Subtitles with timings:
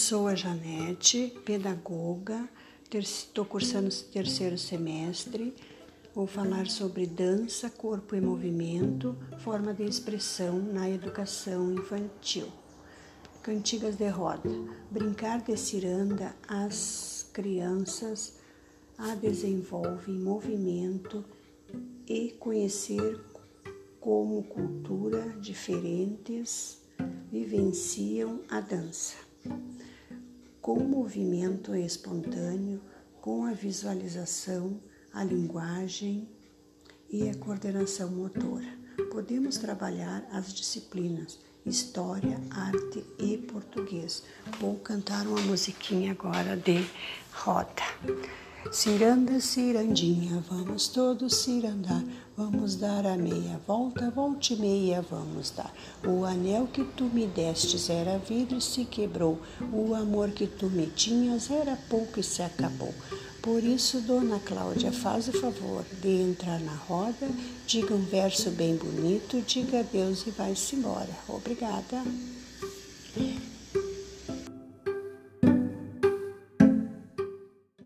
[0.00, 2.48] sou a Janete, pedagoga,
[2.90, 5.54] estou cursando terceiro semestre.
[6.14, 12.48] Vou falar sobre dança, corpo e movimento, forma de expressão na educação infantil.
[13.42, 14.48] Cantigas de roda.
[14.90, 18.38] Brincar de ciranda, as crianças
[18.96, 21.22] a desenvolvem movimento
[22.08, 23.20] e conhecer
[24.00, 26.80] como cultura diferentes
[27.30, 29.28] vivenciam a dança.
[30.70, 32.80] Com o movimento espontâneo,
[33.20, 34.80] com a visualização,
[35.12, 36.28] a linguagem
[37.10, 38.72] e a coordenação motora,
[39.10, 44.22] podemos trabalhar as disciplinas História, Arte e Português.
[44.60, 46.88] Vou cantar uma musiquinha agora de
[47.32, 47.82] roda.
[48.68, 52.04] Ciranda, cirandinha, vamos todos cirandar,
[52.36, 55.74] vamos dar a meia volta, volte meia, vamos dar.
[56.06, 59.40] O anel que tu me destes era vidro e se quebrou,
[59.72, 62.94] o amor que tu me tinhas era pouco e se acabou.
[63.42, 67.28] Por isso, Dona Cláudia, faz o favor de entrar na roda,
[67.66, 71.10] diga um verso bem bonito, diga adeus e vai-se embora.
[71.26, 72.04] Obrigada.